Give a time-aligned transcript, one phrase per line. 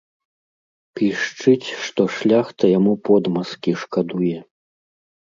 [0.99, 4.37] Пішчыць, што шляхта яму подмазкі шкадуе.